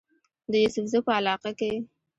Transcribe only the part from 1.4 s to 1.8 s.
کې